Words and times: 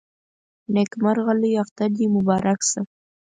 د 0.65 0.65
نيکمرغه 0.75 1.33
لوی 1.41 1.53
اختر 1.63 1.89
دې 1.97 2.05
مبارک 2.15 2.59
شه 2.69 2.81